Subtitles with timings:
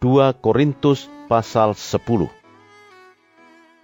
[0.00, 2.32] 2 Korintus pasal 10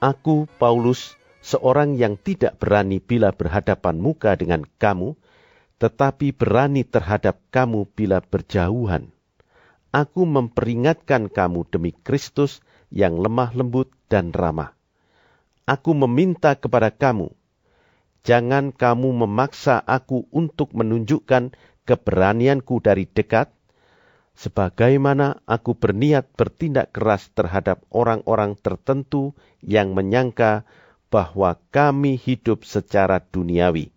[0.01, 1.12] Aku, Paulus,
[1.45, 5.12] seorang yang tidak berani bila berhadapan muka dengan kamu,
[5.77, 9.12] tetapi berani terhadap kamu bila berjauhan.
[9.92, 14.73] Aku memperingatkan kamu demi Kristus yang lemah lembut dan ramah.
[15.69, 17.28] Aku meminta kepada kamu,
[18.25, 21.53] jangan kamu memaksa aku untuk menunjukkan
[21.84, 23.53] keberanianku dari dekat,
[24.37, 29.33] sebagaimana aku berniat bertindak keras terhadap orang-orang tertentu
[29.65, 30.69] yang menyangka
[31.09, 33.89] bahwa kami hidup secara duniawi.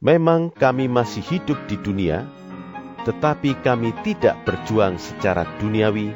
[0.00, 2.24] Memang kami masih hidup di dunia,
[3.04, 6.12] tetapi kami tidak berjuang secara duniawi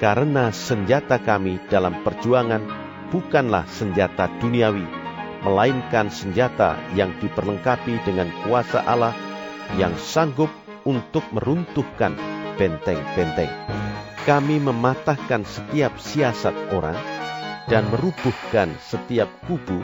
[0.00, 2.64] karena senjata kami dalam perjuangan
[3.08, 4.84] bukanlah senjata duniawi,
[5.44, 9.16] melainkan senjata yang diperlengkapi dengan kuasa Allah
[9.76, 10.48] yang sanggup
[10.84, 12.29] untuk meruntuhkan
[12.60, 13.48] benteng-benteng.
[14.28, 17.00] Kami mematahkan setiap siasat orang
[17.72, 19.80] dan merubuhkan setiap kubu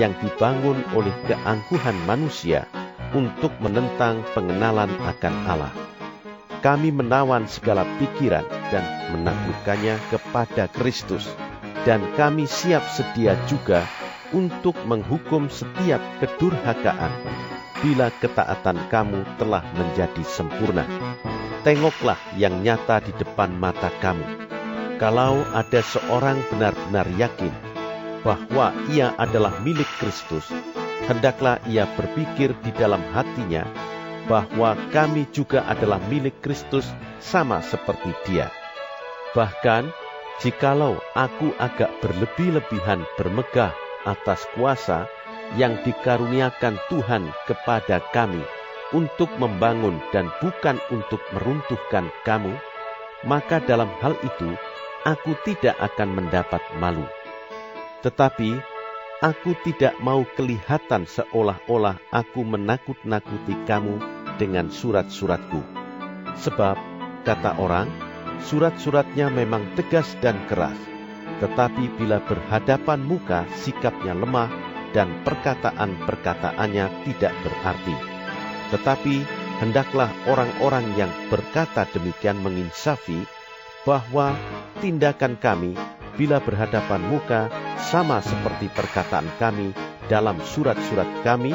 [0.00, 2.64] yang dibangun oleh keangkuhan manusia
[3.12, 5.74] untuk menentang pengenalan akan Allah.
[6.64, 11.28] Kami menawan segala pikiran dan menaklukkannya kepada Kristus,
[11.84, 13.84] dan kami siap sedia juga
[14.32, 17.12] untuk menghukum setiap kedurhakaan
[17.84, 20.82] bila ketaatan kamu telah menjadi sempurna
[21.62, 24.24] tengoklah yang nyata di depan mata kamu.
[24.96, 27.52] Kalau ada seorang benar-benar yakin
[28.24, 30.48] bahwa ia adalah milik Kristus,
[31.06, 33.68] hendaklah ia berpikir di dalam hatinya
[34.26, 36.88] bahwa kami juga adalah milik Kristus
[37.22, 38.50] sama seperti dia.
[39.36, 39.92] Bahkan,
[40.42, 43.70] jikalau aku agak berlebih-lebihan bermegah
[44.08, 45.06] atas kuasa
[45.54, 48.42] yang dikaruniakan Tuhan kepada kami,
[48.94, 52.54] untuk membangun dan bukan untuk meruntuhkan kamu,
[53.26, 54.54] maka dalam hal itu
[55.02, 57.06] aku tidak akan mendapat malu.
[58.06, 58.54] Tetapi
[59.24, 63.98] aku tidak mau kelihatan seolah-olah aku menakut-nakuti kamu
[64.38, 65.62] dengan surat-suratku.
[66.36, 66.76] Sebab,
[67.24, 67.88] kata orang,
[68.46, 70.76] surat-suratnya memang tegas dan keras,
[71.42, 74.52] tetapi bila berhadapan muka sikapnya lemah
[74.94, 78.15] dan perkataan-perkataannya tidak berarti
[78.74, 79.22] tetapi
[79.62, 83.24] hendaklah orang-orang yang berkata demikian menginsafi
[83.86, 84.34] bahwa
[84.82, 85.72] tindakan kami
[86.18, 89.70] bila berhadapan muka sama seperti perkataan kami
[90.10, 91.54] dalam surat-surat kami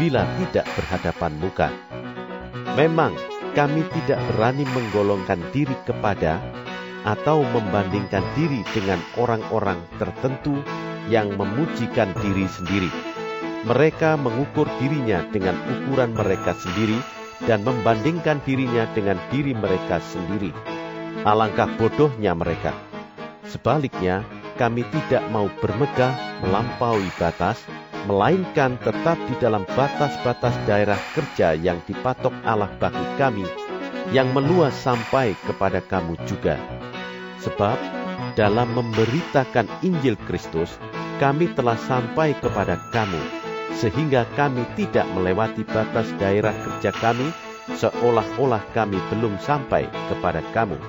[0.00, 1.68] bila tidak berhadapan muka.
[2.76, 3.12] Memang
[3.56, 6.40] kami tidak berani menggolongkan diri kepada
[7.06, 10.60] atau membandingkan diri dengan orang-orang tertentu
[11.08, 13.15] yang memujikan diri sendiri
[13.66, 17.02] mereka mengukur dirinya dengan ukuran mereka sendiri
[17.50, 20.54] dan membandingkan dirinya dengan diri mereka sendiri.
[21.26, 22.70] Alangkah bodohnya mereka.
[23.50, 24.22] Sebaliknya,
[24.54, 26.14] kami tidak mau bermegah
[26.46, 27.58] melampaui batas,
[28.06, 33.44] melainkan tetap di dalam batas-batas daerah kerja yang dipatok Allah bagi kami,
[34.14, 36.54] yang meluas sampai kepada kamu juga.
[37.42, 37.76] Sebab
[38.38, 40.78] dalam memberitakan Injil Kristus,
[41.18, 43.45] kami telah sampai kepada kamu,
[43.76, 47.28] sehingga kami tidak melewati batas daerah kerja kami,
[47.76, 50.80] seolah-olah kami belum sampai kepada kamu.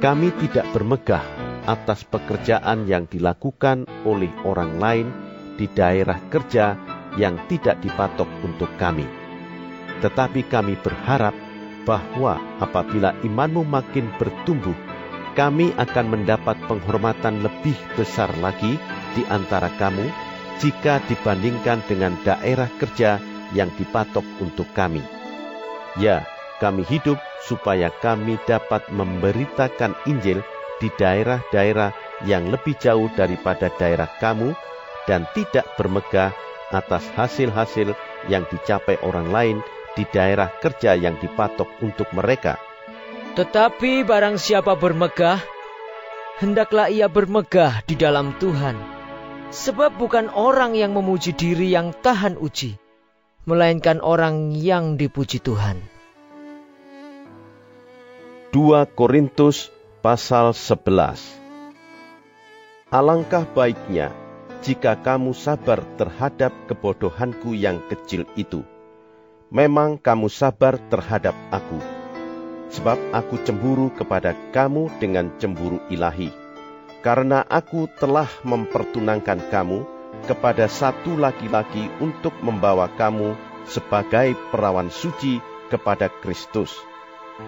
[0.00, 1.24] Kami tidak bermegah
[1.64, 5.08] atas pekerjaan yang dilakukan oleh orang lain
[5.56, 6.76] di daerah kerja
[7.16, 9.04] yang tidak dipatok untuk kami.
[10.00, 11.36] Tetapi kami berharap
[11.84, 14.76] bahwa apabila imanmu makin bertumbuh,
[15.36, 18.76] kami akan mendapat penghormatan lebih besar lagi
[19.16, 20.29] di antara kamu
[20.60, 23.16] jika dibandingkan dengan daerah kerja
[23.56, 25.00] yang dipatok untuk kami.
[25.96, 26.28] Ya,
[26.60, 27.16] kami hidup
[27.48, 30.44] supaya kami dapat memberitakan Injil
[30.78, 31.96] di daerah-daerah
[32.28, 34.52] yang lebih jauh daripada daerah kamu
[35.08, 36.36] dan tidak bermegah
[36.70, 37.96] atas hasil-hasil
[38.28, 39.56] yang dicapai orang lain
[39.96, 42.60] di daerah kerja yang dipatok untuk mereka.
[43.34, 45.40] Tetapi barang siapa bermegah,
[46.38, 48.99] hendaklah ia bermegah di dalam Tuhan
[49.50, 52.78] Sebab bukan orang yang memuji diri yang tahan uji,
[53.50, 55.82] melainkan orang yang dipuji Tuhan.
[58.54, 59.74] 2 Korintus
[60.06, 61.18] pasal 11
[62.94, 64.14] Alangkah baiknya
[64.62, 68.62] jika kamu sabar terhadap kebodohanku yang kecil itu.
[69.50, 71.82] Memang kamu sabar terhadap aku,
[72.70, 76.30] sebab aku cemburu kepada kamu dengan cemburu ilahi,
[77.00, 79.84] karena aku telah mempertunangkan kamu
[80.28, 85.40] kepada satu laki-laki untuk membawa kamu sebagai perawan suci
[85.72, 86.76] kepada Kristus.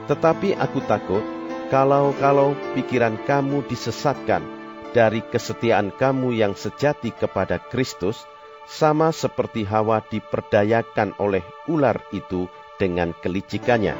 [0.08, 1.24] Tetapi aku takut
[1.68, 4.40] kalau-kalau pikiran kamu disesatkan
[4.96, 8.24] dari kesetiaan kamu yang sejati kepada Kristus,
[8.68, 12.46] sama seperti Hawa diperdayakan oleh ular itu
[12.76, 13.96] dengan kelicikannya.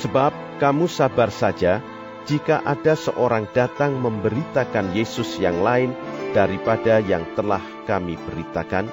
[0.00, 1.80] Sebab kamu sabar saja
[2.26, 5.94] jika ada seorang datang memberitakan Yesus yang lain
[6.34, 8.90] daripada yang telah kami beritakan,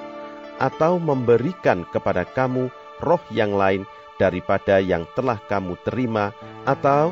[0.62, 2.70] atau memberikan kepada kamu
[3.02, 3.90] roh yang lain
[4.22, 6.32] daripada yang telah kamu terima,
[6.64, 7.12] atau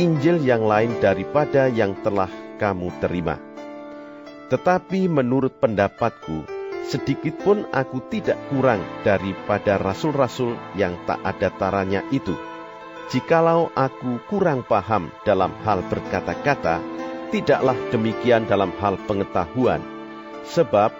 [0.00, 3.36] Injil yang lain daripada yang telah kamu terima.
[4.48, 6.48] Tetapi menurut pendapatku,
[6.88, 12.32] sedikit pun aku tidak kurang daripada rasul-rasul yang tak ada taranya itu.
[13.08, 16.84] Jikalau aku kurang paham dalam hal berkata-kata,
[17.32, 19.80] tidaklah demikian dalam hal pengetahuan,
[20.44, 20.92] sebab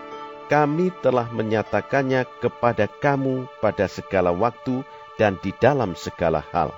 [0.48, 4.80] kami telah menyatakannya kepada kamu pada segala waktu
[5.20, 6.72] dan di dalam segala hal.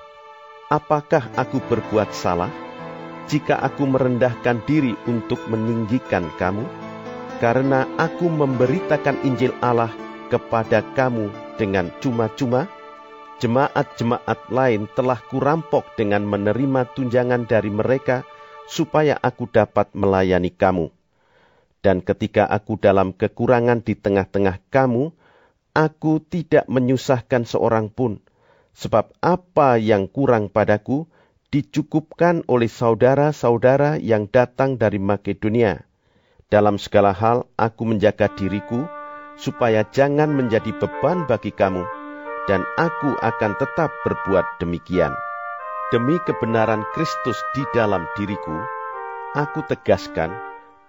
[0.67, 2.51] Apakah aku berbuat salah
[3.31, 6.67] jika aku merendahkan diri untuk meninggikan kamu?
[7.39, 9.95] Karena aku memberitakan Injil Allah
[10.27, 12.67] kepada kamu dengan cuma-cuma,
[13.41, 18.23] jemaat-jemaat lain telah kurampok dengan menerima tunjangan dari mereka
[18.69, 20.93] supaya aku dapat melayani kamu.
[21.81, 25.17] Dan ketika aku dalam kekurangan di tengah-tengah kamu,
[25.73, 28.21] aku tidak menyusahkan seorang pun,
[28.71, 31.11] Sebab apa yang kurang padaku
[31.51, 35.83] dicukupkan oleh saudara-saudara yang datang dari Makedonia.
[36.51, 38.87] Dalam segala hal aku menjaga diriku,
[39.35, 41.83] supaya jangan menjadi beban bagi kamu,
[42.51, 45.15] dan aku akan tetap berbuat demikian.
[45.95, 48.59] Demi kebenaran Kristus di dalam diriku,
[49.39, 50.35] aku tegaskan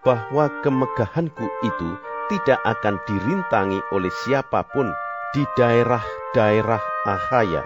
[0.01, 1.89] bahwa kemegahanku itu
[2.33, 4.89] tidak akan dirintangi oleh siapa pun
[5.37, 7.61] di daerah-daerah Ahaya.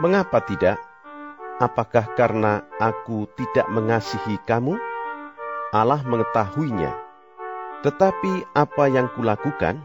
[0.00, 0.80] Mengapa tidak?
[1.60, 4.76] Apakah karena aku tidak mengasihi kamu?
[5.72, 6.96] Allah mengetahuinya.
[7.84, 9.84] Tetapi apa yang kulakukan,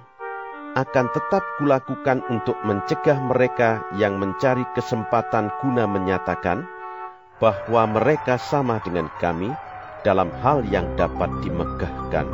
[0.73, 6.63] akan tetap kulakukan untuk mencegah mereka yang mencari kesempatan guna menyatakan
[7.43, 9.51] bahwa mereka sama dengan kami
[10.07, 12.25] dalam hal yang dapat dimegahkan.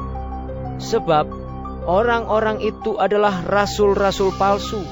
[0.78, 1.48] Sebab
[1.88, 4.84] Orang-orang itu adalah rasul-rasul palsu,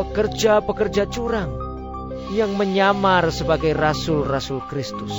[0.00, 1.52] pekerja-pekerja curang
[2.32, 5.12] yang menyamar sebagai rasul-rasul Kristus.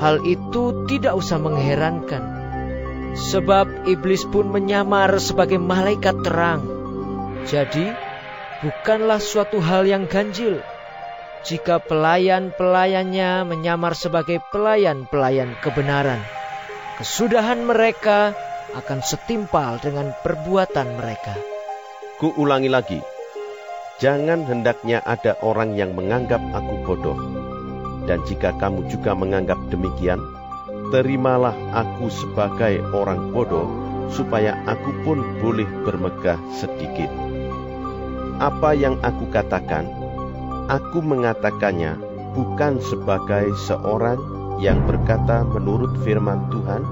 [0.00, 2.37] Hal itu tidak usah mengherankan,
[3.14, 6.60] sebab iblis pun menyamar sebagai malaikat terang.
[7.48, 7.88] Jadi,
[8.60, 10.60] bukanlah suatu hal yang ganjil
[11.46, 16.20] jika pelayan-pelayannya menyamar sebagai pelayan-pelayan kebenaran.
[16.98, 18.34] Kesudahan mereka
[18.74, 21.38] akan setimpal dengan perbuatan mereka.
[22.18, 22.98] Ku ulangi lagi,
[24.02, 27.18] jangan hendaknya ada orang yang menganggap aku bodoh.
[28.10, 30.18] Dan jika kamu juga menganggap demikian,
[30.88, 33.68] terimalah aku sebagai orang bodoh,
[34.12, 37.08] supaya aku pun boleh bermegah sedikit.
[38.38, 39.88] Apa yang aku katakan,
[40.70, 41.98] aku mengatakannya
[42.32, 44.20] bukan sebagai seorang
[44.62, 46.82] yang berkata menurut firman Tuhan,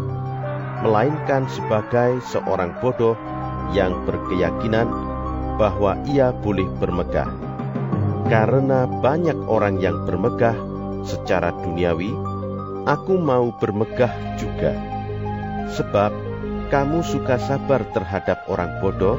[0.84, 3.16] melainkan sebagai seorang bodoh
[3.74, 4.86] yang berkeyakinan
[5.56, 7.30] bahwa ia boleh bermegah.
[8.26, 10.54] Karena banyak orang yang bermegah
[11.06, 12.10] secara duniawi,
[12.86, 14.72] aku mau bermegah juga.
[15.74, 16.14] Sebab
[16.70, 19.18] kamu suka sabar terhadap orang bodoh,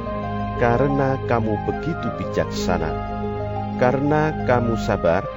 [0.58, 2.90] karena kamu begitu bijaksana.
[3.78, 5.28] Karena kamu sabar,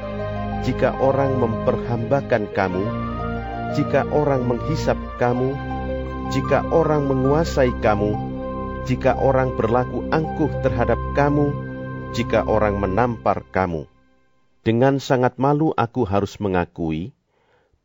[0.65, 2.85] jika orang memperhambakan kamu,
[3.77, 5.53] jika orang menghisap kamu,
[6.31, 8.17] jika orang menguasai kamu,
[8.89, 11.53] jika orang berlaku angkuh terhadap kamu,
[12.17, 13.85] jika orang menampar kamu.
[14.65, 17.13] Dengan sangat malu aku harus mengakui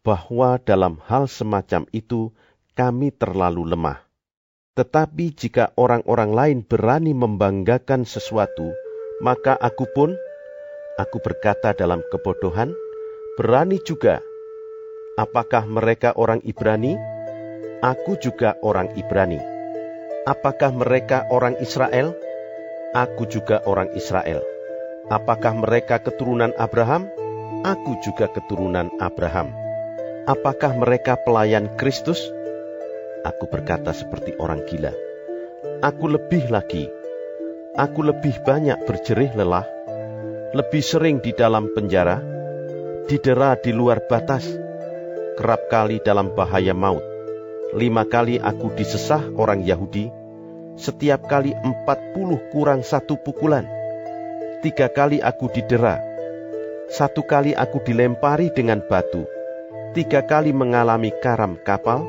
[0.06, 2.30] bahwa dalam hal semacam itu
[2.78, 4.06] kami terlalu lemah.
[4.78, 8.70] Tetapi jika orang-orang lain berani membanggakan sesuatu,
[9.26, 10.14] maka aku pun,
[11.02, 12.70] aku berkata dalam kebodohan,
[13.40, 14.22] berani juga.
[15.18, 16.94] Apakah mereka orang Ibrani?
[17.82, 19.40] Aku juga orang Ibrani.
[20.28, 22.14] Apakah mereka orang Israel?
[22.94, 24.44] Aku juga orang Israel.
[25.08, 27.08] Apakah mereka keturunan Abraham?
[27.66, 29.65] aku juga keturunan Abraham.
[30.26, 32.18] Apakah mereka pelayan Kristus?
[33.22, 34.90] Aku berkata seperti orang gila.
[35.86, 36.90] Aku lebih lagi.
[37.78, 39.70] Aku lebih banyak berjerih lelah,
[40.58, 42.26] lebih sering di dalam penjara,
[43.06, 44.50] didera di luar batas,
[45.38, 47.06] kerap kali dalam bahaya maut.
[47.78, 50.10] Lima kali aku disesah orang Yahudi,
[50.74, 53.70] setiap kali empat puluh kurang satu pukulan.
[54.66, 56.02] Tiga kali aku didera,
[56.90, 59.28] satu kali aku dilempari dengan batu,
[59.96, 62.04] tiga kali mengalami karam kapal,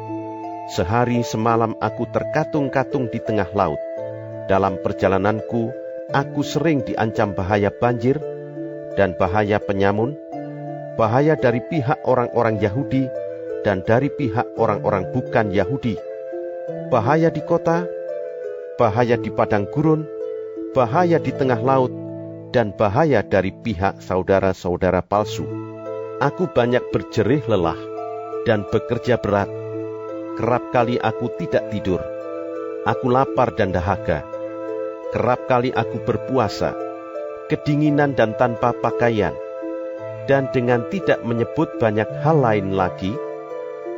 [0.75, 3.79] sehari semalam aku terkatung-katung di tengah laut.
[4.51, 5.71] Dalam perjalananku,
[6.11, 8.19] aku sering diancam bahaya banjir
[8.99, 10.19] dan bahaya penyamun,
[10.99, 13.07] bahaya dari pihak orang-orang Yahudi
[13.63, 15.95] dan dari pihak orang-orang bukan Yahudi,
[16.91, 17.87] bahaya di kota,
[18.83, 20.03] bahaya di padang gurun,
[20.75, 21.95] bahaya di tengah laut,
[22.51, 25.66] dan bahaya dari pihak saudara-saudara palsu.
[26.17, 27.79] Aku banyak berjerih lelah
[28.49, 29.53] dan bekerja berat.
[30.37, 32.01] Kerap kali aku tidak tidur.
[32.87, 34.37] Aku lapar dan dahaga
[35.17, 36.77] Kerap kali aku berpuasa,
[37.47, 39.33] kedinginan dan tanpa pakaian,
[40.29, 43.15] dan dengan tidak menyebut banyak hal lain lagi,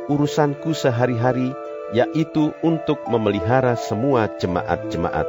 [0.05, 1.49] urusanku sehari-hari
[1.97, 5.25] yaitu untuk memelihara semua jemaat-jemaat.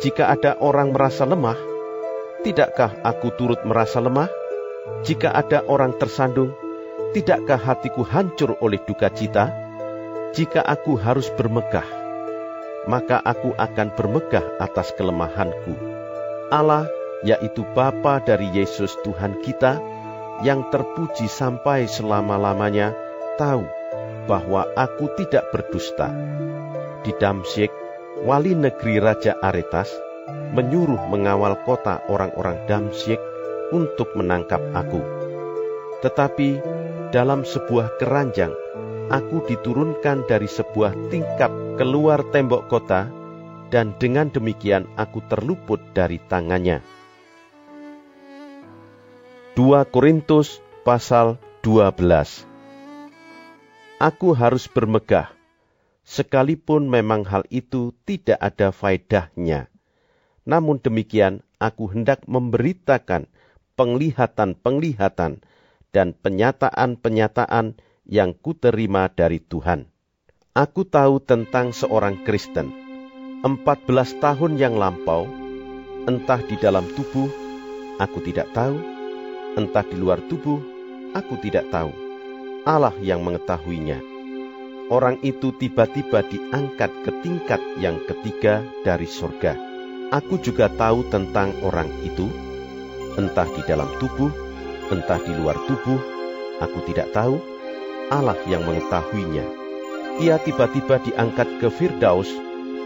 [0.00, 1.60] Jika ada orang merasa lemah,
[2.40, 4.41] tidakkah aku turut merasa lemah?
[4.82, 6.50] Jika ada orang tersandung,
[7.14, 9.54] tidakkah hatiku hancur oleh duka cita?
[10.34, 11.86] Jika aku harus bermegah,
[12.90, 15.78] maka aku akan bermegah atas kelemahanku.
[16.50, 16.90] Allah,
[17.22, 19.78] yaitu Bapa dari Yesus Tuhan kita,
[20.42, 22.90] yang terpuji sampai selama-lamanya,
[23.38, 23.62] tahu
[24.26, 26.10] bahwa aku tidak berdusta.
[27.06, 27.70] Di Damsyik,
[28.26, 29.94] wali negeri Raja Aretas,
[30.50, 33.31] menyuruh mengawal kota orang-orang Damsyik
[33.72, 35.00] untuk menangkap aku.
[36.04, 36.60] Tetapi
[37.10, 38.52] dalam sebuah keranjang
[39.08, 41.50] aku diturunkan dari sebuah tingkap
[41.80, 43.08] keluar tembok kota,
[43.72, 46.84] dan dengan demikian aku terluput dari tangannya.
[49.56, 52.48] 2 Korintus pasal 12
[54.00, 55.30] Aku harus bermegah,
[56.02, 59.70] sekalipun memang hal itu tidak ada faedahnya.
[60.42, 63.30] Namun demikian, aku hendak memberitakan
[63.76, 65.44] penglihatan-penglihatan
[65.92, 67.76] dan penyataan-penyataan
[68.08, 69.88] yang kuterima dari Tuhan.
[70.52, 72.68] Aku tahu tentang seorang Kristen.
[73.42, 75.26] 14 tahun yang lampau,
[76.06, 77.26] entah di dalam tubuh,
[77.98, 78.78] aku tidak tahu,
[79.58, 80.60] entah di luar tubuh,
[81.16, 81.90] aku tidak tahu.
[82.62, 83.98] Allah yang mengetahuinya.
[84.92, 89.56] Orang itu tiba-tiba diangkat ke tingkat yang ketiga dari surga.
[90.12, 92.28] Aku juga tahu tentang orang itu,
[93.16, 94.32] entah di dalam tubuh,
[94.88, 96.00] entah di luar tubuh,
[96.60, 97.36] aku tidak tahu,
[98.12, 99.44] Allah yang mengetahuinya.
[100.20, 102.28] Ia tiba-tiba diangkat ke Firdaus,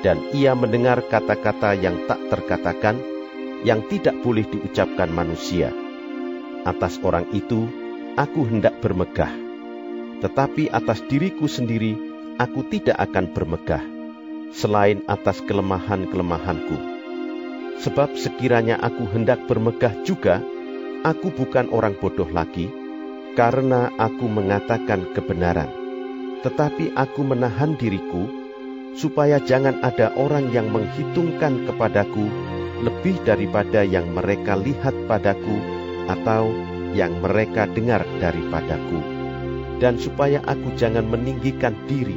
[0.06, 2.98] dan ia mendengar kata-kata yang tak terkatakan,
[3.66, 5.74] yang tidak boleh diucapkan manusia.
[6.62, 7.66] Atas orang itu,
[8.14, 9.30] aku hendak bermegah.
[10.22, 11.98] Tetapi atas diriku sendiri,
[12.38, 13.82] aku tidak akan bermegah,
[14.54, 16.95] selain atas kelemahan-kelemahanku.
[17.76, 20.40] Sebab sekiranya aku hendak bermegah juga,
[21.04, 22.72] aku bukan orang bodoh lagi,
[23.36, 25.68] karena aku mengatakan kebenaran.
[26.40, 28.26] Tetapi aku menahan diriku,
[28.96, 32.24] supaya jangan ada orang yang menghitungkan kepadaku
[32.80, 35.60] lebih daripada yang mereka lihat padaku
[36.08, 36.48] atau
[36.96, 39.00] yang mereka dengar daripadaku.
[39.76, 42.16] Dan supaya aku jangan meninggikan diri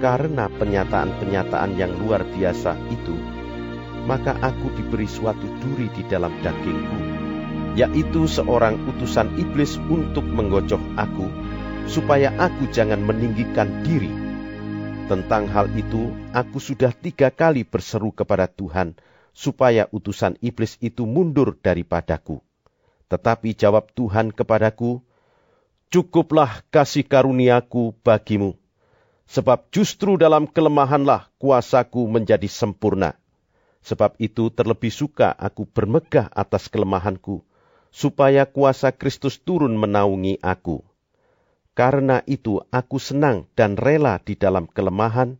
[0.00, 3.16] karena penyataan-penyataan yang luar biasa itu,
[4.04, 7.24] maka aku diberi suatu duri di dalam dagingku
[7.74, 11.26] yaitu seorang utusan iblis untuk menggocoh aku,
[11.90, 14.10] supaya aku jangan meninggikan diri.
[15.10, 18.96] Tentang hal itu, aku sudah tiga kali berseru kepada Tuhan,
[19.34, 22.40] supaya utusan iblis itu mundur daripadaku.
[23.10, 25.02] Tetapi jawab Tuhan kepadaku,
[25.92, 28.58] Cukuplah kasih karuniaku bagimu,
[29.30, 33.14] sebab justru dalam kelemahanlah kuasaku menjadi sempurna.
[33.84, 37.44] Sebab itu terlebih suka aku bermegah atas kelemahanku,
[37.92, 40.80] supaya kuasa Kristus turun menaungi aku.
[41.76, 45.36] Karena itu aku senang dan rela di dalam kelemahan,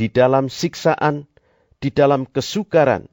[0.00, 1.28] di dalam siksaan,
[1.76, 3.04] di dalam kesukaran,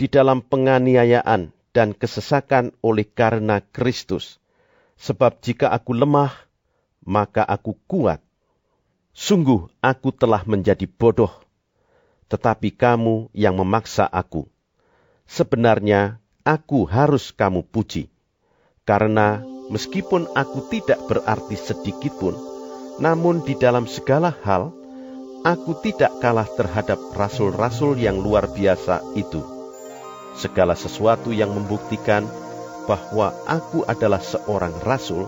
[0.00, 4.40] di dalam penganiayaan dan kesesakan oleh karena Kristus.
[4.96, 6.32] Sebab jika aku lemah,
[7.04, 8.24] maka aku kuat.
[9.12, 11.32] Sungguh aku telah menjadi bodoh,
[12.26, 14.46] tetapi kamu yang memaksa aku.
[15.26, 18.10] Sebenarnya aku harus kamu puji
[18.86, 22.38] karena meskipun aku tidak berarti sedikit pun,
[23.02, 24.70] namun di dalam segala hal,
[25.42, 29.42] aku tidak kalah terhadap rasul-rasul yang luar biasa itu.
[30.38, 32.22] Segala sesuatu yang membuktikan
[32.86, 35.26] bahwa aku adalah seorang rasul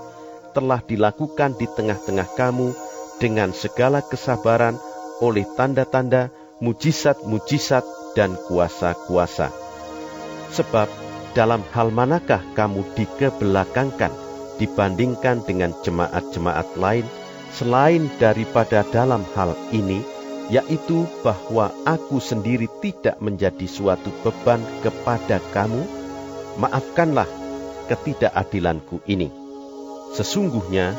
[0.55, 2.71] telah dilakukan di tengah-tengah kamu
[3.19, 4.79] dengan segala kesabaran
[5.19, 7.85] oleh tanda-tanda, mujizat-mujizat,
[8.19, 9.55] dan kuasa-kuasa.
[10.51, 10.91] Sebab
[11.37, 14.11] dalam hal manakah kamu dikebelakangkan
[14.59, 17.07] dibandingkan dengan jemaat-jemaat lain
[17.55, 20.03] selain daripada dalam hal ini,
[20.51, 25.85] yaitu bahwa aku sendiri tidak menjadi suatu beban kepada kamu?
[26.59, 27.29] Maafkanlah
[27.87, 29.31] ketidakadilanku ini.
[30.17, 30.97] Sesungguhnya,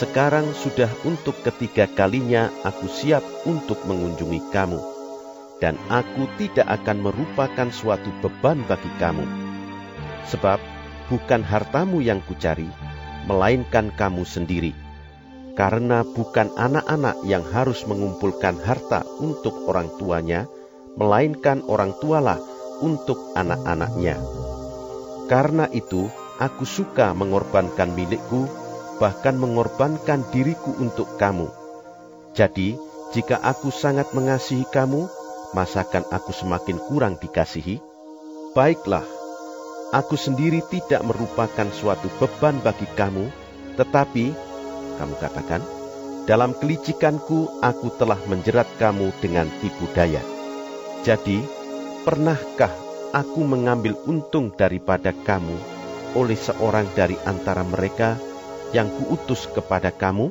[0.00, 4.93] sekarang sudah untuk ketiga kalinya aku siap untuk mengunjungi kamu,
[5.64, 9.24] dan aku tidak akan merupakan suatu beban bagi kamu.
[10.28, 10.60] Sebab
[11.08, 12.68] bukan hartamu yang kucari,
[13.24, 14.76] melainkan kamu sendiri.
[15.56, 20.44] Karena bukan anak-anak yang harus mengumpulkan harta untuk orang tuanya,
[21.00, 22.36] melainkan orang tualah
[22.84, 24.20] untuk anak-anaknya.
[25.32, 28.44] Karena itu, aku suka mengorbankan milikku
[29.00, 31.48] bahkan mengorbankan diriku untuk kamu.
[32.36, 32.76] Jadi,
[33.16, 35.23] jika aku sangat mengasihi kamu,
[35.54, 37.78] masakan aku semakin kurang dikasihi?
[38.52, 39.06] Baiklah,
[39.94, 43.30] aku sendiri tidak merupakan suatu beban bagi kamu,
[43.78, 44.34] tetapi,
[44.98, 45.62] kamu katakan,
[46.26, 50.20] dalam kelicikanku aku telah menjerat kamu dengan tipu daya.
[51.06, 51.38] Jadi,
[52.02, 52.70] pernahkah
[53.14, 55.54] aku mengambil untung daripada kamu
[56.18, 58.18] oleh seorang dari antara mereka
[58.74, 60.30] yang kuutus kepada kamu?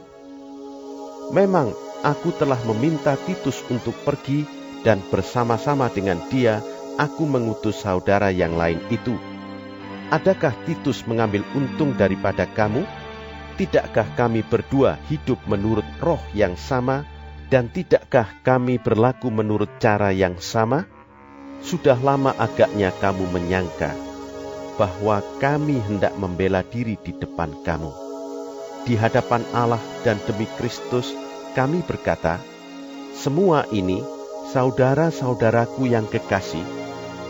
[1.31, 1.71] Memang
[2.03, 6.59] aku telah meminta Titus untuk pergi dan bersama-sama dengan dia
[6.99, 9.15] aku mengutus saudara yang lain itu.
[10.13, 12.85] Adakah Titus mengambil untung daripada kamu?
[13.57, 17.05] Tidakkah kami berdua hidup menurut roh yang sama
[17.49, 20.85] dan tidakkah kami berlaku menurut cara yang sama?
[21.63, 23.95] Sudah lama agaknya kamu menyangka
[24.75, 28.03] bahwa kami hendak membela diri di depan kamu
[28.83, 31.15] di hadapan Allah dan demi Kristus,
[31.55, 32.39] kami berkata,
[33.15, 34.03] semua ini,
[34.53, 36.61] saudara-saudaraku yang kekasih,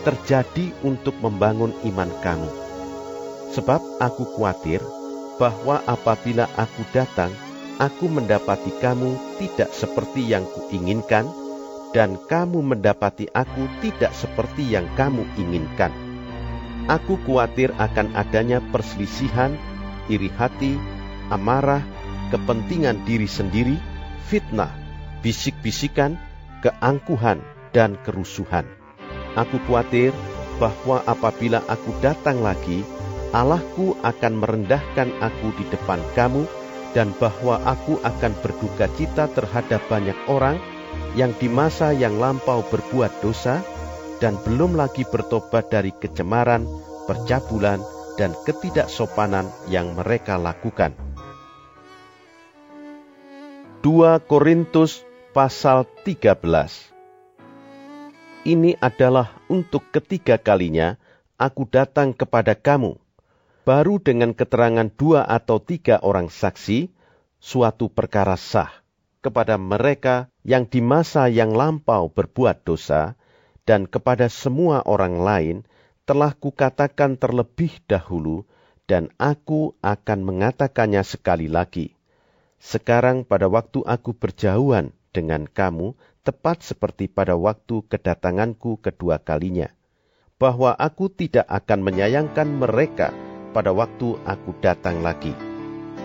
[0.04, 2.52] terjadi untuk membangun iman kamu.
[3.56, 4.84] Sebab aku khawatir
[5.40, 7.32] bahwa apabila aku datang,
[7.80, 11.24] aku mendapati kamu tidak seperti yang kuinginkan,
[11.96, 15.96] dan kamu mendapati aku tidak seperti yang kamu inginkan.
[16.92, 19.56] Aku khawatir akan adanya perselisihan,
[20.12, 20.76] iri hati,
[21.32, 21.80] amarah,
[22.28, 23.80] kepentingan diri sendiri,
[24.28, 24.68] fitnah,
[25.24, 26.20] bisik-bisikan,
[26.64, 27.44] keangkuhan,
[27.76, 28.64] dan kerusuhan.
[29.36, 30.16] Aku khawatir
[30.56, 32.80] bahwa apabila aku datang lagi,
[33.34, 36.48] Allahku akan merendahkan aku di depan kamu,
[36.94, 40.56] dan bahwa aku akan berduka cita terhadap banyak orang
[41.18, 43.60] yang di masa yang lampau berbuat dosa,
[44.22, 46.64] dan belum lagi bertobat dari kecemaran,
[47.10, 47.82] percabulan,
[48.14, 50.94] dan ketidaksopanan yang mereka lakukan.
[53.84, 55.03] 2 Korintus
[55.34, 56.46] pasal 13
[58.46, 60.94] Ini adalah untuk ketiga kalinya
[61.34, 62.94] aku datang kepada kamu,
[63.66, 66.86] baru dengan keterangan dua atau tiga orang saksi,
[67.42, 68.70] suatu perkara sah,
[69.26, 73.18] kepada mereka yang di masa yang lampau berbuat dosa,
[73.66, 75.56] dan kepada semua orang lain,
[76.06, 78.46] telah kukatakan terlebih dahulu,
[78.86, 81.90] dan aku akan mengatakannya sekali lagi.
[82.62, 85.94] Sekarang pada waktu aku berjauhan dengan kamu,
[86.26, 89.70] tepat seperti pada waktu kedatanganku kedua kalinya,
[90.42, 93.14] bahwa aku tidak akan menyayangkan mereka
[93.54, 95.30] pada waktu aku datang lagi,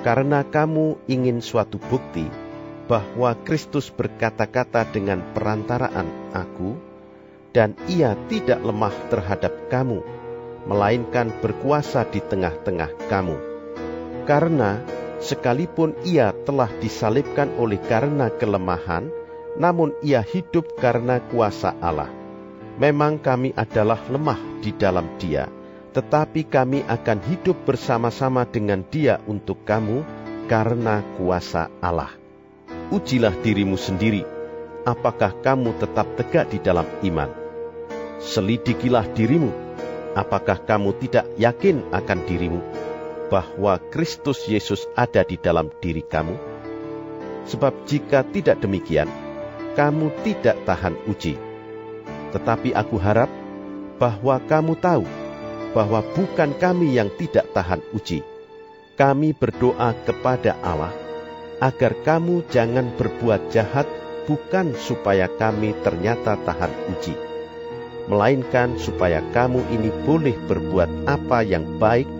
[0.05, 2.29] karena kamu ingin suatu bukti
[2.85, 6.77] bahwa Kristus berkata-kata dengan perantaraan aku,
[7.49, 10.05] dan ia tidak lemah terhadap kamu,
[10.69, 13.37] melainkan berkuasa di tengah-tengah kamu.
[14.29, 14.81] Karena
[15.19, 19.12] sekalipun ia telah disalibkan oleh karena kelemahan,
[19.60, 22.10] namun ia hidup karena kuasa Allah.
[22.79, 25.51] Memang kami adalah lemah di dalam dia,
[25.91, 30.08] tetapi kami akan hidup bersama-sama dengan dia untuk kamu
[30.47, 32.15] karena kuasa Allah.
[32.89, 34.23] Ujilah dirimu sendiri,
[34.88, 37.29] apakah kamu tetap tegak di dalam iman.
[38.23, 39.51] Selidikilah dirimu,
[40.15, 42.78] apakah kamu tidak yakin akan dirimu
[43.29, 46.35] bahwa Kristus Yesus ada di dalam diri kamu?
[47.49, 49.09] Sebab jika tidak demikian,
[49.77, 51.37] kamu tidak tahan uji.
[52.35, 53.29] Tetapi aku harap
[53.97, 55.05] bahwa kamu tahu
[55.73, 58.25] bahwa bukan kami yang tidak tahan uji,
[58.97, 60.93] kami berdoa kepada Allah
[61.63, 63.85] agar kamu jangan berbuat jahat
[64.25, 67.15] bukan supaya kami ternyata tahan uji,
[68.11, 72.18] melainkan supaya kamu ini boleh berbuat apa yang baik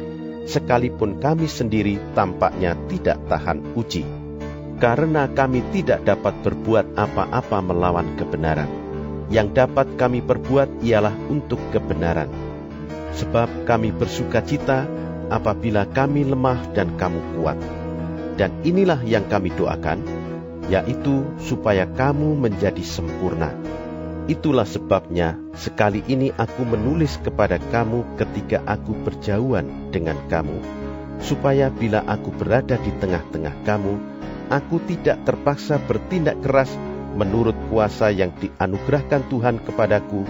[0.50, 4.02] sekalipun kami sendiri tampaknya tidak tahan uji.
[4.82, 8.72] Karena kami tidak dapat berbuat apa-apa melawan kebenaran.
[9.30, 12.32] Yang dapat kami perbuat ialah untuk kebenaran.
[13.14, 14.90] Sebab kami bersuka cita
[15.30, 17.60] apabila kami lemah dan kamu kuat.
[18.40, 20.00] Dan inilah yang kami doakan,
[20.72, 23.69] yaitu supaya kamu menjadi sempurna.
[24.30, 30.54] Itulah sebabnya sekali ini aku menulis kepada kamu ketika aku berjauhan dengan kamu,
[31.18, 33.98] supaya bila aku berada di tengah-tengah kamu,
[34.54, 36.70] aku tidak terpaksa bertindak keras
[37.18, 40.22] menurut kuasa yang dianugerahkan Tuhan kepadaku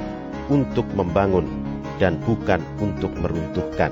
[0.48, 1.52] untuk membangun
[2.00, 3.92] dan bukan untuk meruntuhkan.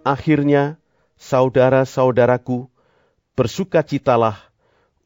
[0.00, 0.80] Akhirnya,
[1.20, 2.72] saudara-saudaraku,
[3.36, 4.48] bersukacitalah,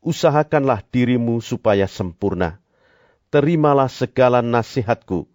[0.06, 2.59] usahakanlah dirimu supaya sempurna.
[3.30, 5.30] Terimalah segala nasihatku,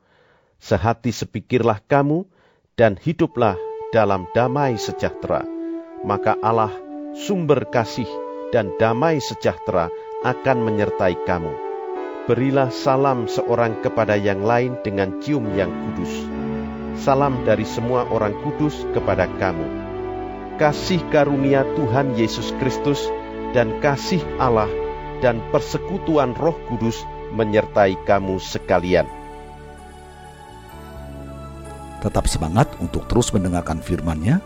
[0.59, 2.27] sehati sepikirlah kamu,
[2.75, 3.55] dan hiduplah
[3.95, 5.47] dalam damai sejahtera.
[6.03, 6.75] Maka Allah,
[7.15, 8.07] sumber kasih
[8.51, 9.87] dan damai sejahtera,
[10.27, 11.53] akan menyertai kamu.
[12.27, 16.11] Berilah salam seorang kepada yang lain dengan cium yang kudus.
[16.99, 19.85] Salam dari semua orang kudus kepada kamu
[20.55, 23.03] kasih karunia Tuhan Yesus Kristus
[23.51, 24.71] dan kasih Allah
[25.19, 27.03] dan persekutuan Roh Kudus
[27.35, 29.03] menyertai kamu sekalian.
[31.99, 34.39] Tetap semangat untuk terus mendengarkan firman-Nya.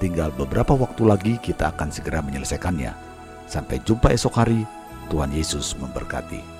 [0.00, 2.96] Tinggal beberapa waktu lagi kita akan segera menyelesaikannya.
[3.44, 4.64] Sampai jumpa esok hari.
[5.10, 6.59] Tuhan Yesus memberkati.